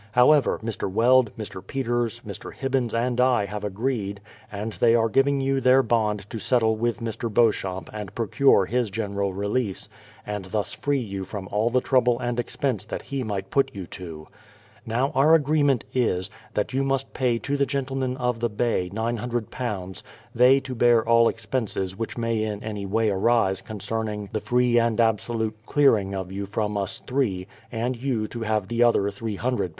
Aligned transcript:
However, 0.13 0.59
Mr. 0.65 0.89
Weld, 0.89 1.29
Mr. 1.37 1.61
Peters, 1.63 2.21
Mr. 2.25 2.51
Hibbins, 2.55 2.91
and 2.91 3.21
I 3.21 3.45
have 3.45 3.63
agreed, 3.63 4.19
and 4.51 4.73
they 4.73 4.95
are 4.95 5.07
giving 5.09 5.39
you 5.41 5.61
their 5.61 5.83
bond 5.83 6.27
to 6.31 6.39
settle 6.39 6.75
with 6.75 7.01
Mr. 7.01 7.31
Beauchamp 7.31 7.87
and 7.93 8.15
procure 8.15 8.65
his 8.65 8.89
general 8.89 9.31
release, 9.31 9.89
and 10.25 10.45
thus 10.45 10.73
free 10.73 10.97
you 10.97 11.23
from 11.23 11.47
all 11.51 11.69
the 11.69 11.81
trouble 11.81 12.19
and 12.19 12.39
expense 12.39 12.83
that 12.85 13.03
he 13.03 13.21
might 13.23 13.51
put 13.51 13.69
you 13.75 13.85
to. 13.85 14.27
Now 14.87 15.11
our 15.11 15.35
agreement 15.35 15.85
is, 15.93 16.31
that 16.55 16.73
you 16.73 16.81
must 16.83 17.13
pay 17.13 17.37
to 17.37 17.55
the 17.55 17.67
gentlemen 17.67 18.17
of 18.17 18.39
the 18.39 18.49
Bay 18.49 18.89
£900, 18.91 20.01
they 20.33 20.59
to 20.61 20.73
bear 20.73 21.07
all 21.07 21.27
expenses 21.29 21.95
which 21.95 22.17
may 22.17 22.41
in 22.41 22.63
any 22.63 22.87
way 22.87 23.11
arise 23.11 23.61
concerning 23.61 24.29
312 24.33 24.33
THE 24.33 24.39
PLY^iOUTH 24.39 24.45
SETTLEMENT 24.47 24.47
313 24.47 24.47
the 24.47 24.49
free 24.49 24.79
and 24.81 24.99
absolute 24.99 25.65
clearing 25.67 26.15
of 26.15 26.31
you 26.31 26.47
from 26.47 26.75
us 26.75 27.03
three; 27.05 27.45
and 27.71 27.95
you 27.95 28.25
to 28.25 28.41
have 28.41 28.67
the 28.67 28.81
other 28.81 29.01
£300.... 29.03 29.69